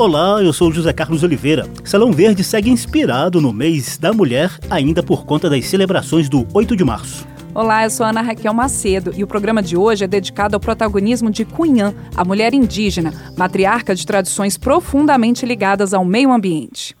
Olá, 0.00 0.42
eu 0.42 0.50
sou 0.50 0.72
José 0.72 0.94
Carlos 0.94 1.22
Oliveira. 1.22 1.66
Salão 1.84 2.10
Verde 2.10 2.42
segue 2.42 2.70
inspirado 2.70 3.38
no 3.38 3.52
mês 3.52 3.98
da 3.98 4.14
mulher, 4.14 4.50
ainda 4.70 5.02
por 5.02 5.26
conta 5.26 5.50
das 5.50 5.66
celebrações 5.66 6.26
do 6.26 6.48
8 6.54 6.74
de 6.74 6.82
março. 6.82 7.28
Olá, 7.54 7.84
eu 7.84 7.90
sou 7.90 8.06
Ana 8.06 8.22
Raquel 8.22 8.54
Macedo 8.54 9.12
e 9.14 9.22
o 9.22 9.26
programa 9.26 9.62
de 9.62 9.76
hoje 9.76 10.04
é 10.04 10.06
dedicado 10.06 10.56
ao 10.56 10.60
protagonismo 10.60 11.30
de 11.30 11.44
Cunhã, 11.44 11.92
a 12.16 12.24
mulher 12.24 12.54
indígena, 12.54 13.12
matriarca 13.36 13.94
de 13.94 14.06
tradições 14.06 14.56
profundamente 14.56 15.44
ligadas 15.44 15.92
ao 15.92 16.02
meio 16.02 16.32
ambiente. 16.32 16.96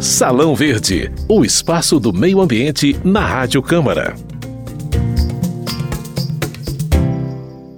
Salão 0.00 0.56
Verde, 0.56 1.12
o 1.28 1.44
espaço 1.44 2.00
do 2.00 2.12
meio 2.12 2.40
ambiente 2.40 2.98
na 3.04 3.20
Rádio 3.20 3.62
Câmara. 3.62 4.16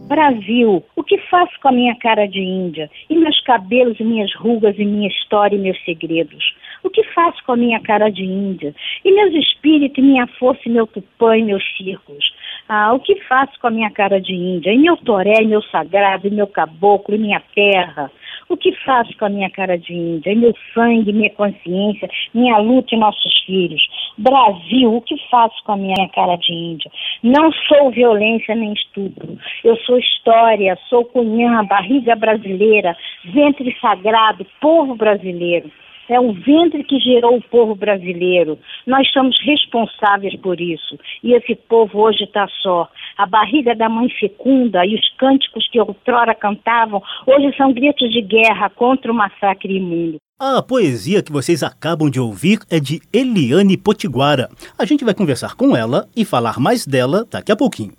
Brasil, 0.09 0.83
o 0.97 1.05
que 1.05 1.19
faço 1.31 1.53
com 1.61 1.69
a 1.69 1.73
minha 1.73 1.95
cara 1.97 2.27
de 2.27 2.41
Índia? 2.41 2.91
E 3.11 3.15
meus 3.15 3.39
cabelos, 3.43 4.01
e 4.01 4.05
minhas 4.05 4.35
rugas, 4.35 4.75
e 4.79 4.85
minha 4.85 5.07
história 5.07 5.55
e 5.55 5.59
meus 5.59 5.79
segredos? 5.85 6.57
O 6.83 6.89
que 6.89 7.05
faço 7.13 7.45
com 7.45 7.53
a 7.53 7.57
minha 7.57 7.79
cara 7.81 8.09
de 8.09 8.25
Índia? 8.25 8.75
E 9.05 9.13
meus 9.13 9.35
espíritos, 9.35 9.99
e 9.99 10.03
minha 10.03 10.27
força, 10.39 10.63
e 10.65 10.71
meu 10.71 10.87
tupã, 10.87 11.37
e 11.37 11.43
meus 11.43 11.63
círculos? 11.77 12.25
Ah, 12.67 12.95
o 12.95 13.01
que 13.01 13.21
faço 13.29 13.53
com 13.61 13.67
a 13.67 13.71
minha 13.71 13.91
cara 13.91 14.19
de 14.19 14.33
Índia? 14.33 14.73
E 14.73 14.79
meu 14.79 14.97
toré, 14.97 15.43
e 15.43 15.47
meu 15.47 15.61
sagrado, 15.65 16.27
e 16.27 16.31
meu 16.31 16.47
caboclo, 16.47 17.15
e 17.15 17.19
minha 17.19 17.43
terra? 17.55 18.11
O 18.49 18.57
que 18.57 18.73
faço 18.85 19.17
com 19.19 19.27
a 19.27 19.29
minha 19.29 19.51
cara 19.51 19.77
de 19.77 19.93
índia? 19.93 20.35
Meu 20.35 20.55
sangue, 20.73 21.13
minha 21.13 21.31
consciência, 21.31 22.09
minha 22.33 22.57
luta 22.59 22.95
e 22.95 22.99
nossos 22.99 23.45
filhos. 23.45 23.83
Brasil, 24.17 24.95
o 24.95 25.03
que 25.03 25.17
faço 25.31 25.63
com 25.65 25.73
a 25.73 25.77
minha 25.77 26.09
cara 26.15 26.37
de 26.37 26.53
índia? 26.53 26.91
Não 27.23 27.53
sou 27.53 27.91
violência 27.91 28.55
nem 28.55 28.73
estupro. 28.73 29.39
Eu 29.63 29.77
sou 29.79 29.99
história, 29.99 30.79
sou 30.89 31.05
cunhã, 31.05 31.65
barriga 31.67 32.17
brasileira, 32.17 32.97
ventre 33.25 33.77
sagrado, 33.81 34.47
povo 34.61 34.95
brasileiro. 34.95 35.71
É 36.09 36.19
o 36.19 36.33
ventre 36.33 36.83
que 36.85 36.99
gerou 36.99 37.37
o 37.37 37.43
povo 37.43 37.75
brasileiro. 37.75 38.59
Nós 38.87 39.11
somos 39.13 39.37
responsáveis 39.45 40.35
por 40.37 40.61
isso. 40.61 40.99
E 41.23 41.35
esse 41.35 41.55
povo 41.55 42.01
hoje 42.01 42.25
está 42.25 42.49
só. 42.63 42.89
A 43.17 43.27
barriga 43.27 43.75
da 43.75 43.89
mãe 43.89 44.09
fecunda 44.19 44.85
e 44.87 44.95
os 44.95 45.17
cânticos 45.17 45.69
que 45.71 45.81
outrora 45.81 46.35
cantavam, 46.35 47.03
hoje 47.27 47.55
são 47.57 47.73
gritos 47.73 48.11
de 48.11 48.23
guerra 48.23 48.71
contra 48.71 49.13
o 49.13 49.15
massacre 49.15 49.77
imundo. 49.77 50.19
A 50.41 50.63
poesia 50.63 51.21
que 51.21 51.33
vocês 51.33 51.65
acabam 51.65 52.09
de 52.09 52.21
ouvir 52.21 52.61
é 52.71 52.79
de 52.79 53.01
Eliane 53.13 53.77
Potiguara. 53.77 54.49
A 54.79 54.85
gente 54.85 55.05
vai 55.05 55.13
conversar 55.13 55.57
com 55.57 55.77
ela 55.77 56.07
e 56.17 56.25
falar 56.25 56.61
mais 56.61 56.87
dela 56.87 57.27
daqui 57.29 57.51
a 57.51 57.57
pouquinho. 57.57 57.93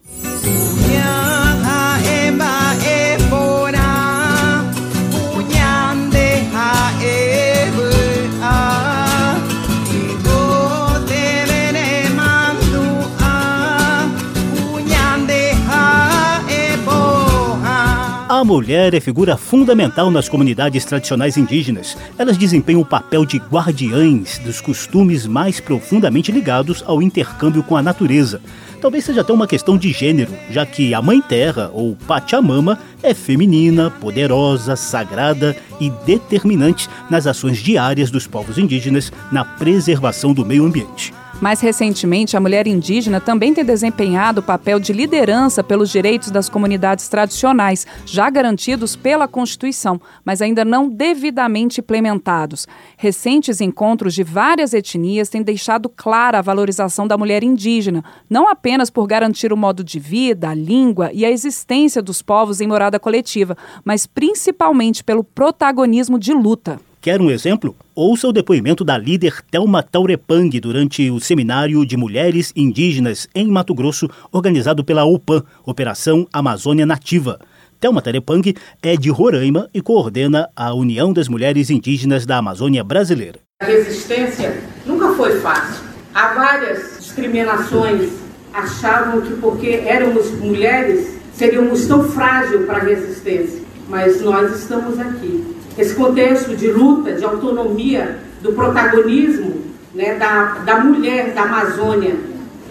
A 18.39 18.43
mulher 18.45 18.93
é 18.93 19.01
figura 19.01 19.35
fundamental 19.35 20.09
nas 20.09 20.29
comunidades 20.29 20.85
tradicionais 20.85 21.35
indígenas. 21.35 21.97
Elas 22.17 22.37
desempenham 22.37 22.79
o 22.79 22.85
papel 22.85 23.25
de 23.25 23.35
guardiães 23.37 24.37
dos 24.37 24.61
costumes 24.61 25.27
mais 25.27 25.59
profundamente 25.59 26.31
ligados 26.31 26.81
ao 26.87 27.01
intercâmbio 27.01 27.61
com 27.61 27.75
a 27.75 27.81
natureza. 27.81 28.39
Talvez 28.79 29.03
seja 29.03 29.19
até 29.19 29.33
uma 29.33 29.45
questão 29.45 29.77
de 29.77 29.91
gênero, 29.91 30.31
já 30.49 30.65
que 30.65 30.93
a 30.93 31.01
Mãe 31.01 31.19
Terra, 31.19 31.69
ou 31.73 31.97
Pachamama, 32.07 32.79
é 33.03 33.13
feminina, 33.13 33.91
poderosa, 33.91 34.77
sagrada 34.77 35.53
e 35.77 35.89
determinante 35.89 36.87
nas 37.09 37.27
ações 37.27 37.57
diárias 37.57 38.09
dos 38.09 38.25
povos 38.25 38.57
indígenas 38.57 39.11
na 39.33 39.43
preservação 39.43 40.31
do 40.31 40.45
meio 40.45 40.63
ambiente. 40.63 41.11
Mais 41.41 41.61
recentemente, 41.61 42.35
a 42.35 42.39
mulher 42.39 42.67
indígena 42.67 43.21
também 43.21 43.53
tem 43.53 43.63
desempenhado 43.63 44.41
o 44.41 44.43
papel 44.43 44.77
de 44.77 44.91
liderança 44.91 45.63
pelos 45.63 45.89
direitos 45.89 46.29
das 46.31 46.49
comunidades 46.49 47.07
tradicionais, 47.07 47.87
já 48.05 48.29
garantidos 48.29 48.97
pela 48.97 49.25
Constituição, 49.25 50.01
mas 50.25 50.41
ainda 50.41 50.65
não 50.65 50.89
devidamente 50.89 51.79
implementados. 51.79 52.67
Recentes 52.97 53.61
encontros 53.61 54.13
de 54.13 54.21
várias 54.21 54.73
etnias 54.73 55.29
têm 55.29 55.41
deixado 55.41 55.87
clara 55.87 56.39
a 56.39 56.41
valorização 56.41 57.07
da 57.07 57.17
mulher 57.17 57.41
indígena, 57.41 58.03
não 58.29 58.49
apenas 58.49 58.89
por 58.89 59.07
garantir 59.07 59.53
o 59.53 59.57
modo 59.57 59.81
de 59.81 59.97
vida, 59.97 60.49
a 60.49 60.53
língua 60.53 61.09
e 61.13 61.23
a 61.23 61.31
existência 61.31 62.01
dos 62.01 62.21
povos 62.21 62.59
em 62.59 62.67
morada 62.67 62.99
coletiva, 62.99 63.55
mas 63.85 64.05
principalmente 64.05 65.05
pelo 65.05 65.23
protagonismo 65.23 66.19
de 66.19 66.33
luta. 66.33 66.81
Quer 67.01 67.21
um 67.21 67.31
exemplo? 67.31 67.77
Ouça 67.95 68.27
o 68.27 68.33
depoimento 68.33 68.83
da 68.83 68.97
líder 68.97 69.41
Thelma 69.49 69.81
Taurepang 69.81 70.59
durante 70.59 71.09
o 71.09 71.17
Seminário 71.17 71.85
de 71.85 71.95
Mulheres 71.95 72.51
Indígenas 72.53 73.25
em 73.33 73.47
Mato 73.47 73.73
Grosso, 73.73 74.09
organizado 74.33 74.83
pela 74.83 75.05
OPAN, 75.05 75.41
Operação 75.65 76.27
Amazônia 76.33 76.85
Nativa. 76.85 77.39
Thelma 77.79 78.01
Taurepang 78.01 78.53
é 78.83 78.97
de 78.97 79.09
Roraima 79.09 79.69
e 79.73 79.81
coordena 79.81 80.49
a 80.53 80.73
União 80.73 81.13
das 81.13 81.29
Mulheres 81.29 81.69
Indígenas 81.69 82.25
da 82.25 82.35
Amazônia 82.35 82.83
Brasileira. 82.83 83.39
A 83.61 83.65
resistência 83.65 84.61
nunca 84.85 85.13
foi 85.13 85.39
fácil. 85.39 85.85
Há 86.13 86.33
várias 86.33 86.97
discriminações. 86.99 88.09
Achavam 88.51 89.21
que 89.21 89.35
porque 89.35 89.69
éramos 89.85 90.31
mulheres 90.31 91.17
seríamos 91.33 91.85
tão 91.85 92.03
frágil 92.03 92.65
para 92.65 92.79
a 92.79 92.83
resistência. 92.83 93.61
Mas 93.87 94.21
nós 94.21 94.53
estamos 94.59 94.99
aqui 94.99 95.58
esse 95.79 95.95
contexto 95.95 96.55
de 96.55 96.69
luta, 96.71 97.13
de 97.13 97.23
autonomia, 97.23 98.19
do 98.41 98.51
protagonismo 98.51 99.61
né, 99.95 100.15
da, 100.15 100.59
da 100.65 100.79
mulher 100.79 101.33
da 101.33 101.43
Amazônia, 101.43 102.15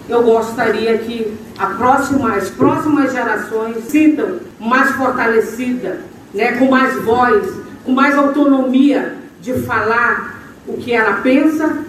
eu 0.07 0.23
gostaria 0.23 0.97
que 0.99 1.33
a 1.57 1.67
próxima, 1.67 2.35
as 2.35 2.49
próximas 2.49 3.11
gerações 3.11 3.83
sintam 3.85 4.39
mais 4.59 4.91
fortalecida, 4.91 6.01
né, 6.33 6.53
com 6.53 6.69
mais 6.69 7.03
voz, 7.03 7.51
com 7.83 7.91
mais 7.91 8.15
autonomia 8.15 9.15
de 9.41 9.53
falar 9.61 10.39
o 10.67 10.73
que 10.73 10.93
ela 10.93 11.13
pensa 11.21 11.79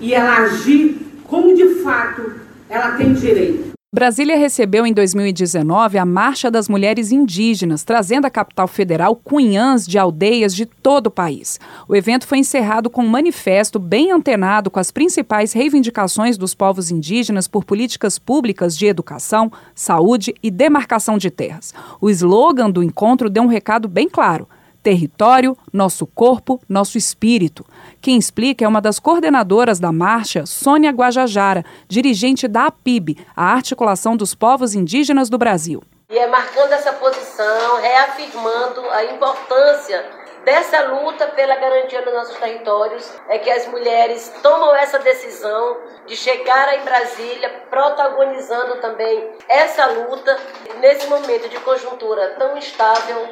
e 0.00 0.14
ela 0.14 0.38
agir 0.38 0.98
como 1.24 1.54
de 1.54 1.82
fato 1.82 2.32
ela 2.68 2.92
tem 2.92 3.12
direito. 3.12 3.69
Brasília 3.92 4.38
recebeu 4.38 4.86
em 4.86 4.92
2019 4.92 5.98
a 5.98 6.04
Marcha 6.04 6.48
das 6.48 6.68
Mulheres 6.68 7.10
Indígenas, 7.10 7.82
trazendo 7.82 8.24
à 8.24 8.30
capital 8.30 8.68
federal 8.68 9.16
cunhãs 9.16 9.84
de 9.84 9.98
aldeias 9.98 10.54
de 10.54 10.64
todo 10.64 11.08
o 11.08 11.10
país. 11.10 11.58
O 11.88 11.96
evento 11.96 12.24
foi 12.24 12.38
encerrado 12.38 12.88
com 12.88 13.02
um 13.02 13.08
manifesto 13.08 13.80
bem 13.80 14.12
antenado 14.12 14.70
com 14.70 14.78
as 14.78 14.92
principais 14.92 15.52
reivindicações 15.52 16.38
dos 16.38 16.54
povos 16.54 16.92
indígenas 16.92 17.48
por 17.48 17.64
políticas 17.64 18.16
públicas 18.16 18.78
de 18.78 18.86
educação, 18.86 19.50
saúde 19.74 20.36
e 20.40 20.52
demarcação 20.52 21.18
de 21.18 21.28
terras. 21.28 21.74
O 22.00 22.08
slogan 22.10 22.70
do 22.70 22.84
encontro 22.84 23.28
deu 23.28 23.42
um 23.42 23.48
recado 23.48 23.88
bem 23.88 24.08
claro 24.08 24.46
Território, 24.82 25.56
Nosso 25.72 26.06
Corpo, 26.06 26.60
Nosso 26.68 26.96
Espírito. 26.96 27.66
Quem 28.02 28.16
explica 28.16 28.64
é 28.64 28.68
uma 28.68 28.80
das 28.80 28.98
coordenadoras 28.98 29.78
da 29.78 29.92
marcha, 29.92 30.46
Sônia 30.46 30.90
Guajajara, 30.90 31.62
dirigente 31.86 32.48
da 32.48 32.66
APIB, 32.66 33.18
a 33.36 33.52
Articulação 33.52 34.16
dos 34.16 34.34
Povos 34.34 34.74
Indígenas 34.74 35.28
do 35.28 35.36
Brasil. 35.36 35.82
E 36.08 36.16
é 36.18 36.26
marcando 36.26 36.72
essa 36.72 36.94
posição, 36.94 37.78
reafirmando 37.78 38.88
a 38.88 39.04
importância 39.04 40.02
dessa 40.46 40.80
luta 40.88 41.26
pela 41.26 41.54
garantia 41.56 42.00
dos 42.00 42.14
nossos 42.14 42.38
territórios, 42.38 43.12
é 43.28 43.38
que 43.38 43.50
as 43.50 43.66
mulheres 43.68 44.32
tomam 44.42 44.74
essa 44.74 44.98
decisão 44.98 45.76
de 46.06 46.16
chegar 46.16 46.74
em 46.78 46.82
Brasília, 46.82 47.50
protagonizando 47.68 48.80
também 48.80 49.30
essa 49.46 49.84
luta 49.84 50.38
nesse 50.80 51.06
momento 51.06 51.50
de 51.50 51.60
conjuntura 51.60 52.34
tão 52.38 52.56
instável 52.56 53.28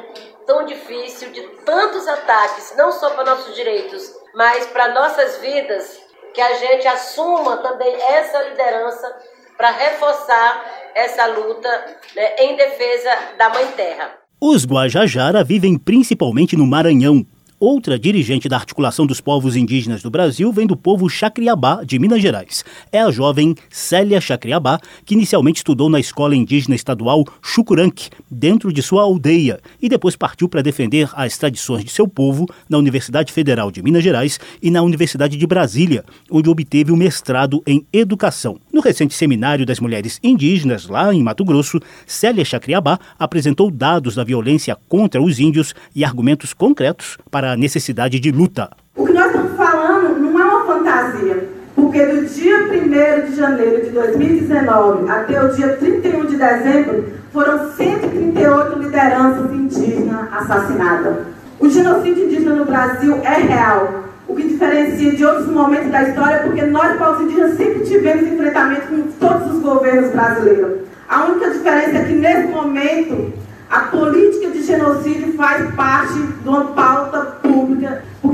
tão 0.49 0.65
difícil, 0.65 1.31
de 1.31 1.41
tantos 1.63 2.07
ataques, 2.07 2.73
não 2.75 2.91
só 2.91 3.11
para 3.11 3.23
nossos 3.23 3.53
direitos, 3.53 4.01
mas 4.33 4.65
para 4.65 4.95
nossas 4.95 5.37
vidas, 5.37 6.01
que 6.33 6.41
a 6.41 6.55
gente 6.55 6.87
assuma 6.87 7.57
também 7.57 7.93
essa 8.01 8.41
liderança 8.49 9.15
para 9.55 9.69
reforçar 9.69 10.65
essa 10.95 11.27
luta 11.27 11.69
né, 12.15 12.35
em 12.39 12.55
defesa 12.55 13.11
da 13.37 13.49
Mãe 13.49 13.67
Terra. 13.73 14.11
Os 14.41 14.65
Guajajara 14.65 15.43
vivem 15.43 15.77
principalmente 15.77 16.57
no 16.57 16.65
Maranhão, 16.65 17.23
Outra 17.61 17.99
dirigente 17.99 18.47
da 18.47 18.55
Articulação 18.55 19.05
dos 19.05 19.19
Povos 19.19 19.55
Indígenas 19.55 20.01
do 20.01 20.09
Brasil 20.09 20.51
vem 20.51 20.65
do 20.65 20.75
povo 20.75 21.09
Chacriabá, 21.09 21.83
de 21.83 21.99
Minas 21.99 22.21
Gerais. 22.21 22.63
É 22.91 23.01
a 23.01 23.11
jovem 23.11 23.53
Célia 23.69 24.19
Chacriabá, 24.19 24.79
que 25.05 25.13
inicialmente 25.13 25.57
estudou 25.57 25.89
na 25.89 25.99
Escola 25.99 26.35
Indígena 26.35 26.73
Estadual 26.73 27.25
Chucuranque, 27.41 28.09
dentro 28.31 28.73
de 28.73 28.81
sua 28.81 29.03
aldeia, 29.03 29.59
e 29.81 29.89
depois 29.89 30.15
partiu 30.15 30.47
para 30.47 30.63
defender 30.63 31.09
as 31.13 31.37
tradições 31.37 31.83
de 31.83 31.91
seu 31.91 32.07
povo 32.07 32.47
na 32.69 32.77
Universidade 32.77 33.31
Federal 33.31 33.69
de 33.69 33.83
Minas 33.83 34.03
Gerais 34.03 34.39
e 34.63 34.71
na 34.71 34.81
Universidade 34.81 35.35
de 35.35 35.45
Brasília, 35.45 36.05
onde 36.31 36.49
obteve 36.49 36.91
o 36.91 36.97
mestrado 36.97 37.61
em 37.67 37.85
Educação. 37.91 38.57
No 38.71 38.79
No 38.79 38.83
recente 38.85 39.13
seminário 39.13 39.65
das 39.65 39.81
mulheres 39.81 40.21
indígenas, 40.23 40.87
lá 40.87 41.13
em 41.13 41.21
Mato 41.21 41.43
Grosso, 41.43 41.81
Célia 42.07 42.45
Chacriabá 42.45 42.97
apresentou 43.19 43.69
dados 43.69 44.15
da 44.15 44.23
violência 44.23 44.77
contra 44.87 45.21
os 45.21 45.37
índios 45.37 45.75
e 45.93 46.05
argumentos 46.05 46.53
concretos 46.53 47.17
para 47.29 47.48
a 47.53 47.57
necessidade 47.57 48.19
de 48.19 48.31
luta. 48.31 48.69
O 48.95 49.05
que 49.05 49.13
nós 49.13 49.27
estamos 49.27 49.55
falando 49.55 50.19
não 50.19 50.39
é 50.39 50.43
uma 50.43 50.65
fantasia, 50.65 51.49
porque 51.75 52.05
do 52.05 52.25
dia 52.25 52.57
1 52.63 53.29
de 53.29 53.35
janeiro 53.35 53.85
de 53.85 53.91
2019 53.91 55.09
até 55.09 55.43
o 55.43 55.53
dia 55.53 55.69
31 55.77 56.25
de 56.25 56.35
dezembro 56.35 57.05
foram 57.31 57.71
138 57.73 58.79
lideranças 58.79 59.51
indígenas 59.51 60.27
assassinadas. 60.31 61.17
O 61.59 61.69
genocídio 61.69 62.25
indígena 62.25 62.55
no 62.55 62.65
Brasil 62.65 63.17
é 63.23 63.41
real. 63.41 64.05
O 64.27 64.35
que 64.35 64.47
diferencia 64.47 65.11
de 65.15 65.25
outros 65.25 65.47
momentos 65.47 65.91
da 65.91 66.03
história 66.03 66.39
porque 66.39 66.61
nós, 66.63 66.97
povos 66.97 67.23
indígenas, 67.23 67.57
sempre 67.57 67.83
tivemos 67.83 68.27
enfrentamento 68.27 68.87
com 68.87 69.01
todos 69.19 69.55
os 69.55 69.61
governos 69.61 70.11
brasileiros. 70.11 70.81
A 71.07 71.25
única 71.25 71.49
diferença 71.49 71.97
é 71.97 72.03
que, 72.05 72.13
nesse 72.13 72.47
momento, 72.47 73.33
a 73.69 73.79
política 73.81 74.49
de 74.51 74.63
genocídio 74.63 75.33
faz 75.33 75.73
parte 75.75 76.13
de 76.13 76.47
uma 76.47 76.65
pauta 76.65 77.38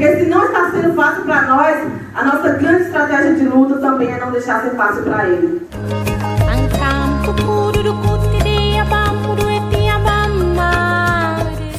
porque 0.06 0.24
se 0.24 0.30
não 0.30 0.46
está 0.46 0.70
sendo 0.70 0.94
fácil 0.94 1.24
para 1.24 1.42
nós, 1.48 1.92
a 2.14 2.24
nossa 2.24 2.50
grande 2.50 2.84
estratégia 2.84 3.34
de 3.34 3.46
luta 3.46 3.78
também 3.80 4.12
é 4.12 4.20
não 4.20 4.32
deixar 4.32 4.62
ser 4.62 4.76
fácil 4.76 5.04
para 5.04 5.28
ele 5.28 5.66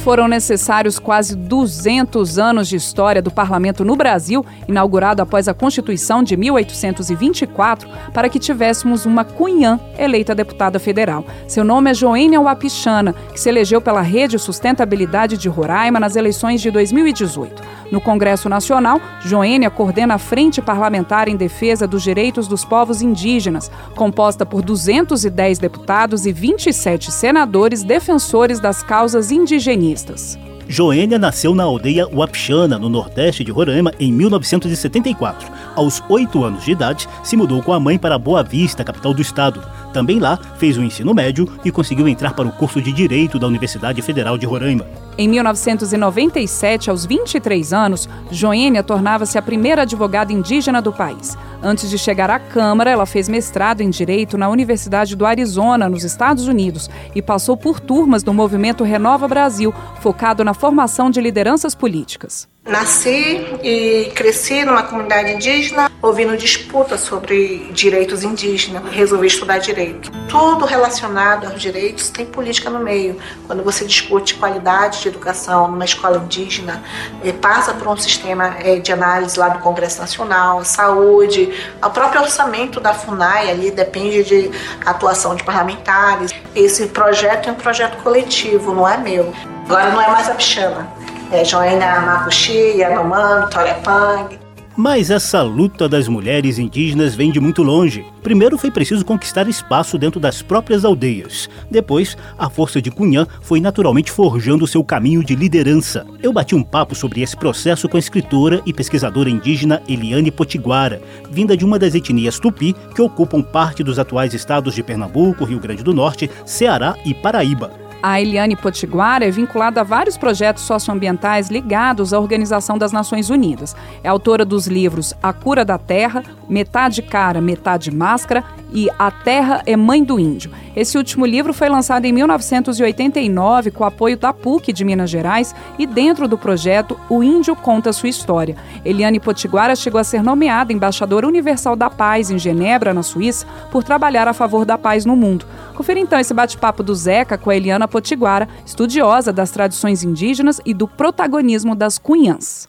foram 0.07 0.25
necessários 0.25 0.99
quase 0.99 1.35
200 1.35 2.39
anos 2.39 2.69
de 2.69 2.77
história 2.77 3.21
do 3.21 3.29
parlamento 3.29 3.83
no 3.83 3.93
Brasil, 3.93 4.45
inaugurado 4.65 5.21
após 5.21 5.49
a 5.49 5.53
Constituição 5.53 6.23
de 6.23 6.37
1824, 6.37 7.89
para 8.13 8.29
que 8.29 8.39
tivéssemos 8.39 9.05
uma 9.05 9.25
cunhã 9.25 9.77
eleita 9.99 10.33
deputada 10.33 10.79
federal. 10.79 11.25
Seu 11.45 11.65
nome 11.65 11.91
é 11.91 11.93
Joênia 11.93 12.39
Wapichana, 12.39 13.13
que 13.33 13.37
se 13.37 13.49
elegeu 13.49 13.81
pela 13.81 13.99
Rede 13.99 14.39
Sustentabilidade 14.39 15.37
de 15.37 15.49
Roraima 15.49 15.99
nas 15.99 16.15
eleições 16.15 16.61
de 16.61 16.71
2018. 16.71 17.61
No 17.91 18.01
Congresso 18.01 18.49
Nacional, 18.49 18.99
Joênia 19.21 19.69
coordena 19.69 20.15
a 20.15 20.17
Frente 20.17 20.61
Parlamentar 20.61 21.29
em 21.29 21.37
Defesa 21.37 21.87
dos 21.87 22.03
Direitos 22.03 22.47
dos 22.47 22.65
Povos 22.65 23.01
Indígenas, 23.01 23.71
composta 23.95 24.45
por 24.45 24.61
210 24.61 25.57
deputados 25.57 26.25
e 26.25 26.33
27 26.33 27.11
senadores 27.11 27.83
defensores 27.83 28.59
das 28.59 28.83
causas 28.83 29.31
indigenistas. 29.31 30.37
Joênia 30.69 31.17
nasceu 31.17 31.55
na 31.55 31.63
aldeia 31.63 32.05
Wapixana, 32.05 32.77
no 32.77 32.89
nordeste 32.89 33.41
de 33.41 33.51
Roraima, 33.51 33.93
em 33.97 34.11
1974. 34.11 35.49
Aos 35.73 36.03
oito 36.09 36.43
anos 36.43 36.65
de 36.65 36.71
idade, 36.71 37.07
se 37.23 37.37
mudou 37.37 37.63
com 37.63 37.71
a 37.71 37.79
mãe 37.79 37.97
para 37.97 38.17
Boa 38.17 38.43
Vista, 38.43 38.83
capital 38.83 39.13
do 39.13 39.21
estado. 39.21 39.63
Também 39.97 40.19
lá 40.19 40.37
fez 40.59 40.77
o 40.77 40.83
ensino 40.83 41.11
médio 41.11 41.51
e 41.65 41.71
conseguiu 41.71 42.07
entrar 42.07 42.35
para 42.35 42.47
o 42.47 42.51
curso 42.51 42.79
de 42.79 42.91
Direito 42.91 43.39
da 43.39 43.47
Universidade 43.47 43.99
Federal 44.03 44.37
de 44.37 44.45
Roraima. 44.45 44.85
Em 45.17 45.27
1997, 45.27 46.91
aos 46.91 47.03
23 47.03 47.73
anos, 47.73 48.07
Joênia 48.29 48.83
tornava-se 48.83 49.39
a 49.39 49.41
primeira 49.41 49.81
advogada 49.81 50.31
indígena 50.31 50.79
do 50.79 50.93
país. 50.93 51.35
Antes 51.63 51.89
de 51.89 51.97
chegar 51.97 52.29
à 52.29 52.37
Câmara, 52.37 52.91
ela 52.91 53.07
fez 53.07 53.27
mestrado 53.27 53.81
em 53.81 53.89
Direito 53.89 54.37
na 54.37 54.47
Universidade 54.47 55.15
do 55.15 55.25
Arizona, 55.25 55.89
nos 55.89 56.03
Estados 56.03 56.47
Unidos, 56.47 56.87
e 57.15 57.19
passou 57.19 57.57
por 57.57 57.79
turmas 57.79 58.21
do 58.21 58.31
movimento 58.31 58.83
Renova 58.83 59.27
Brasil, 59.27 59.73
focado 59.99 60.43
na 60.43 60.53
formação 60.53 61.09
de 61.09 61.19
lideranças 61.19 61.73
políticas. 61.73 62.47
Nasci 62.63 63.43
e 63.63 64.11
cresci 64.13 64.63
numa 64.63 64.83
comunidade 64.83 65.31
indígena, 65.31 65.86
ouvindo 66.01 66.37
disputas 66.37 67.01
sobre 67.01 67.69
direitos 67.71 68.23
indígenas. 68.23 68.83
Resolvi 68.91 69.27
estudar 69.27 69.57
direito. 69.57 70.11
Tudo 70.29 70.65
relacionado 70.65 71.47
aos 71.47 71.61
direitos 71.61 72.09
tem 72.09 72.25
política 72.25 72.69
no 72.69 72.79
meio. 72.79 73.17
Quando 73.45 73.63
você 73.63 73.85
discute 73.85 74.35
qualidade 74.35 75.01
de 75.01 75.07
educação 75.07 75.69
numa 75.69 75.85
escola 75.85 76.17
indígena, 76.17 76.83
eh, 77.23 77.31
passa 77.31 77.73
por 77.73 77.87
um 77.87 77.97
sistema 77.97 78.55
eh, 78.59 78.79
de 78.79 78.91
análise 78.91 79.39
lá 79.39 79.49
do 79.49 79.59
Congresso 79.59 79.99
Nacional, 79.99 80.63
saúde, 80.63 81.53
o 81.83 81.89
próprio 81.89 82.21
orçamento 82.21 82.79
da 82.79 82.93
FUNAI 82.93 83.49
ali 83.49 83.71
depende 83.71 84.23
de 84.23 84.51
atuação 84.85 85.35
de 85.35 85.43
parlamentares. 85.43 86.31
Esse 86.55 86.87
projeto 86.87 87.49
é 87.49 87.51
um 87.51 87.55
projeto 87.55 88.01
coletivo, 88.03 88.73
não 88.73 88.87
é 88.87 88.97
meu. 88.97 89.33
Agora 89.65 89.91
não 89.91 90.01
é 90.01 90.07
mais 90.09 90.29
a 90.29 90.35
Pichana 90.35 90.97
é, 91.31 91.43
Joana 91.43 92.01
Mapuxi, 92.01 92.77
Yanomami, 92.77 93.49
Torepang. 93.49 94.46
Mas 94.77 95.09
essa 95.09 95.41
luta 95.41 95.89
das 95.89 96.07
mulheres 96.07 96.59
indígenas 96.59 97.15
vem 97.15 97.31
de 97.31 97.39
muito 97.39 97.63
longe. 97.63 98.05
Primeiro 98.21 98.59
foi 98.59 98.69
preciso 98.69 99.03
conquistar 99.03 99.49
espaço 99.49 99.97
dentro 99.97 100.19
das 100.19 100.43
próprias 100.43 100.85
aldeias. 100.85 101.49
Depois, 101.71 102.15
a 102.37 102.47
força 102.47 102.79
de 102.79 102.91
Cunhã 102.91 103.25
foi 103.41 103.59
naturalmente 103.59 104.11
forjando 104.11 104.67
seu 104.67 104.83
caminho 104.83 105.23
de 105.23 105.33
liderança. 105.33 106.05
Eu 106.21 106.31
bati 106.31 106.53
um 106.53 106.61
papo 106.61 106.93
sobre 106.93 107.23
esse 107.23 107.35
processo 107.35 107.89
com 107.89 107.97
a 107.97 107.99
escritora 107.99 108.61
e 108.67 108.71
pesquisadora 108.71 109.31
indígena 109.31 109.81
Eliane 109.89 110.29
Potiguara, 110.29 111.01
vinda 111.31 111.57
de 111.57 111.65
uma 111.65 111.79
das 111.79 111.95
etnias 111.95 112.37
tupi 112.37 112.75
que 112.93 113.01
ocupam 113.01 113.41
parte 113.41 113.83
dos 113.83 113.97
atuais 113.97 114.35
estados 114.35 114.75
de 114.75 114.83
Pernambuco, 114.83 115.43
Rio 115.43 115.59
Grande 115.59 115.83
do 115.83 115.91
Norte, 115.91 116.29
Ceará 116.45 116.95
e 117.03 117.15
Paraíba. 117.15 117.86
A 118.01 118.21
Eliane 118.21 118.55
Potiguara 118.55 119.25
é 119.25 119.31
vinculada 119.31 119.81
a 119.81 119.83
vários 119.83 120.17
projetos 120.17 120.63
socioambientais 120.63 121.49
ligados 121.49 122.13
à 122.13 122.19
Organização 122.19 122.77
das 122.77 122.91
Nações 122.91 123.29
Unidas. 123.29 123.75
É 124.03 124.09
autora 124.09 124.45
dos 124.45 124.67
livros 124.67 125.13
A 125.21 125.33
Cura 125.33 125.65
da 125.65 125.77
Terra, 125.77 126.23
Metade 126.47 127.01
Cara, 127.01 127.41
Metade 127.41 127.89
Máscara 127.89 128.43
e 128.73 128.89
A 128.97 129.09
Terra 129.11 129.61
é 129.65 129.75
Mãe 129.75 130.03
do 130.03 130.19
Índio. 130.19 130.51
Esse 130.75 130.97
último 130.97 131.25
livro 131.25 131.53
foi 131.53 131.69
lançado 131.69 132.05
em 132.05 132.11
1989 132.11 133.71
com 133.71 133.83
o 133.83 133.87
apoio 133.87 134.17
da 134.17 134.31
PUC 134.31 134.71
de 134.71 134.85
Minas 134.85 135.09
Gerais 135.09 135.55
e 135.79 135.87
dentro 135.87 136.27
do 136.27 136.37
projeto 136.37 136.99
O 137.09 137.23
Índio 137.23 137.55
Conta 137.55 137.91
Sua 137.91 138.09
História. 138.09 138.55
Eliane 138.85 139.19
Potiguara 139.19 139.75
chegou 139.75 139.99
a 139.99 140.03
ser 140.03 140.21
nomeada 140.21 140.71
embaixadora 140.71 141.27
universal 141.27 141.75
da 141.75 141.89
paz 141.89 142.29
em 142.29 142.37
Genebra, 142.37 142.93
na 142.93 143.03
Suíça, 143.03 143.47
por 143.71 143.83
trabalhar 143.83 144.27
a 144.27 144.33
favor 144.33 144.65
da 144.65 144.77
paz 144.77 145.05
no 145.05 145.15
mundo. 145.15 145.45
Confira 145.75 145.99
então 145.99 146.19
esse 146.19 146.33
bate-papo 146.33 146.83
do 146.83 146.93
Zeca 146.93 147.37
com 147.37 147.49
a 147.49 147.55
Eliana 147.55 147.87
Potiguara, 147.87 148.47
estudiosa 148.65 149.33
das 149.33 149.51
tradições 149.51 150.03
indígenas 150.03 150.61
e 150.65 150.73
do 150.73 150.87
protagonismo 150.87 151.75
das 151.75 151.97
cunhãs. 151.97 152.67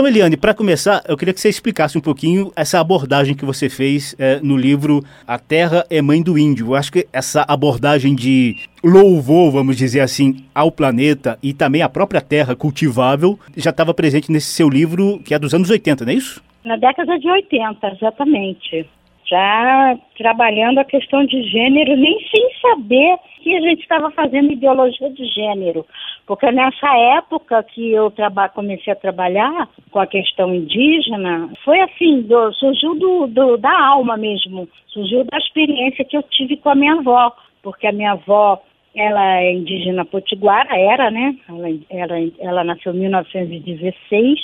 Então, 0.00 0.08
Eliane, 0.08 0.34
para 0.34 0.54
começar, 0.54 1.02
eu 1.06 1.14
queria 1.14 1.34
que 1.34 1.40
você 1.42 1.50
explicasse 1.50 1.98
um 1.98 2.00
pouquinho 2.00 2.50
essa 2.56 2.80
abordagem 2.80 3.36
que 3.36 3.44
você 3.44 3.68
fez 3.68 4.16
é, 4.18 4.40
no 4.40 4.56
livro 4.56 5.04
A 5.28 5.38
Terra 5.38 5.84
é 5.90 6.00
Mãe 6.00 6.22
do 6.22 6.38
Índio. 6.38 6.68
Eu 6.68 6.74
acho 6.74 6.90
que 6.90 7.06
essa 7.12 7.44
abordagem 7.46 8.14
de 8.14 8.56
louvor, 8.82 9.52
vamos 9.52 9.76
dizer 9.76 10.00
assim, 10.00 10.46
ao 10.54 10.72
planeta 10.72 11.38
e 11.42 11.52
também 11.52 11.82
à 11.82 11.88
própria 11.90 12.22
terra 12.22 12.56
cultivável 12.56 13.38
já 13.54 13.68
estava 13.68 13.92
presente 13.92 14.32
nesse 14.32 14.46
seu 14.46 14.70
livro, 14.70 15.20
que 15.22 15.34
é 15.34 15.38
dos 15.38 15.52
anos 15.52 15.68
80, 15.68 16.06
não 16.06 16.12
é 16.12 16.14
isso? 16.14 16.42
Na 16.64 16.78
década 16.78 17.18
de 17.18 17.28
80, 17.28 17.86
exatamente. 17.88 18.88
Já 19.30 19.96
trabalhando 20.18 20.78
a 20.78 20.84
questão 20.84 21.24
de 21.24 21.40
gênero, 21.44 21.96
nem 21.96 22.18
sem 22.28 22.50
saber 22.60 23.16
que 23.40 23.56
a 23.56 23.60
gente 23.60 23.82
estava 23.82 24.10
fazendo 24.10 24.52
ideologia 24.52 25.08
de 25.10 25.24
gênero. 25.26 25.86
Porque 26.26 26.50
nessa 26.50 26.96
época 27.18 27.62
que 27.62 27.92
eu 27.92 28.12
comecei 28.54 28.92
a 28.92 28.96
trabalhar 28.96 29.68
com 29.92 30.00
a 30.00 30.06
questão 30.06 30.52
indígena, 30.52 31.48
foi 31.64 31.80
assim, 31.80 32.22
do, 32.22 32.52
surgiu 32.54 32.98
do, 32.98 33.26
do, 33.28 33.56
da 33.56 33.86
alma 33.86 34.16
mesmo, 34.16 34.68
surgiu 34.88 35.24
da 35.24 35.38
experiência 35.38 36.04
que 36.04 36.16
eu 36.16 36.22
tive 36.24 36.56
com 36.56 36.70
a 36.70 36.74
minha 36.74 36.94
avó, 36.94 37.32
porque 37.62 37.86
a 37.86 37.92
minha 37.92 38.12
avó 38.12 38.60
ela 38.96 39.36
é 39.36 39.52
indígena 39.52 40.04
potiguara, 40.04 40.76
era, 40.76 41.10
né? 41.10 41.36
Ela, 41.48 41.68
ela, 41.88 42.30
ela 42.40 42.64
nasceu 42.64 42.92
em 42.92 42.98
1916 42.98 44.40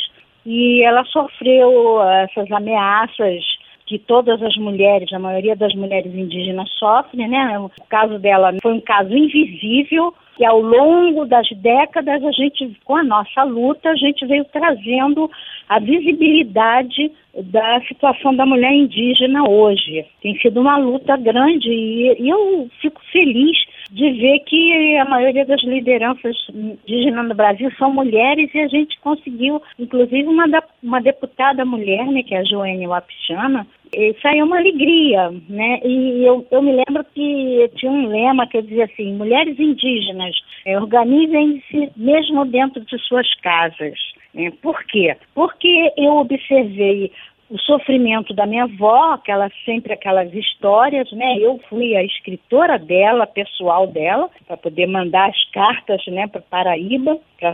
e 0.46 0.84
ela 0.84 1.04
sofreu 1.06 2.00
essas 2.22 2.50
ameaças 2.52 3.44
que 3.86 3.98
todas 3.98 4.42
as 4.42 4.56
mulheres, 4.56 5.12
a 5.12 5.18
maioria 5.18 5.54
das 5.54 5.74
mulheres 5.74 6.12
indígenas 6.12 6.68
sofrem, 6.72 7.28
né? 7.28 7.58
O 7.58 7.70
caso 7.88 8.18
dela 8.18 8.52
foi 8.60 8.72
um 8.72 8.80
caso 8.80 9.16
invisível 9.16 10.12
e 10.38 10.44
ao 10.44 10.60
longo 10.60 11.24
das 11.24 11.48
décadas 11.50 12.22
a 12.22 12.32
gente, 12.32 12.76
com 12.84 12.96
a 12.96 13.04
nossa 13.04 13.42
luta, 13.44 13.90
a 13.90 13.96
gente 13.96 14.26
veio 14.26 14.44
trazendo 14.46 15.30
a 15.68 15.78
visibilidade 15.78 17.10
da 17.44 17.80
situação 17.82 18.34
da 18.34 18.44
mulher 18.44 18.72
indígena 18.72 19.48
hoje. 19.48 20.04
Tem 20.20 20.38
sido 20.38 20.60
uma 20.60 20.76
luta 20.76 21.16
grande 21.16 21.70
e, 21.70 22.22
e 22.22 22.28
eu 22.28 22.68
fico 22.80 23.00
feliz 23.12 23.56
de 23.90 24.10
ver 24.12 24.40
que 24.40 24.96
a 24.98 25.04
maioria 25.04 25.44
das 25.44 25.62
lideranças 25.62 26.36
indígenas 26.52 27.28
no 27.28 27.34
Brasil 27.34 27.70
são 27.78 27.92
mulheres 27.92 28.50
e 28.54 28.60
a 28.60 28.68
gente 28.68 28.98
conseguiu, 29.00 29.62
inclusive 29.78 30.26
uma, 30.28 30.46
uma 30.82 31.00
deputada 31.00 31.64
mulher, 31.64 32.06
né, 32.06 32.22
que 32.22 32.34
é 32.34 32.38
a 32.38 32.44
Joênia 32.44 32.88
Wapichana, 32.88 33.66
aí 33.94 34.38
é 34.38 34.44
uma 34.44 34.58
alegria, 34.58 35.30
né? 35.48 35.80
E 35.84 36.24
eu, 36.24 36.46
eu 36.50 36.62
me 36.62 36.72
lembro 36.72 37.04
que 37.14 37.70
tinha 37.76 37.90
um 37.90 38.08
lema 38.08 38.46
que 38.46 38.60
dizia 38.62 38.84
assim, 38.84 39.14
mulheres 39.14 39.58
indígenas, 39.58 40.36
é, 40.64 40.78
organizem-se 40.78 41.90
mesmo 41.96 42.44
dentro 42.46 42.84
de 42.84 42.98
suas 43.06 43.32
casas. 43.40 43.98
É, 44.34 44.50
por 44.62 44.82
quê? 44.84 45.16
Porque 45.34 45.92
eu 45.96 46.16
observei 46.16 47.12
o 47.48 47.58
sofrimento 47.58 48.34
da 48.34 48.46
minha 48.46 48.64
avó, 48.64 49.12
aquela, 49.12 49.50
sempre 49.64 49.92
aquelas 49.92 50.32
histórias, 50.34 51.10
né? 51.12 51.38
Eu 51.38 51.60
fui 51.68 51.94
a 51.94 52.02
escritora 52.02 52.78
dela, 52.78 53.26
pessoal 53.26 53.86
dela, 53.86 54.28
para 54.46 54.56
poder 54.56 54.86
mandar 54.86 55.28
as 55.28 55.50
cartas, 55.50 56.04
né, 56.06 56.26
para 56.26 56.40
Paraíba, 56.40 57.18
para 57.38 57.52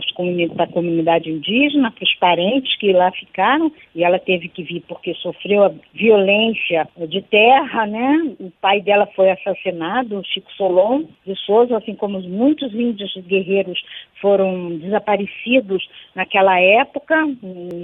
a 0.63 0.67
comunidade 0.67 1.29
indígena, 1.29 1.91
para 1.91 2.03
os 2.03 2.15
parentes 2.15 2.75
que 2.77 2.91
lá 2.93 3.11
ficaram, 3.11 3.71
e 3.95 4.03
ela 4.03 4.19
teve 4.19 4.47
que 4.49 4.63
vir 4.63 4.81
porque 4.87 5.13
sofreu 5.15 5.63
a 5.63 5.71
violência 5.93 6.87
de 7.07 7.21
terra, 7.21 7.85
né? 7.85 8.35
O 8.39 8.51
pai 8.61 8.81
dela 8.81 9.07
foi 9.15 9.31
assassinado, 9.31 10.23
Chico 10.25 10.51
Solon 10.53 11.03
de 11.25 11.35
Souza, 11.45 11.77
assim 11.77 11.95
como 11.95 12.19
muitos 12.21 12.73
índios 12.73 13.13
guerreiros 13.27 13.81
foram 14.21 14.77
desaparecidos 14.77 15.87
naquela 16.15 16.59
época, 16.59 17.15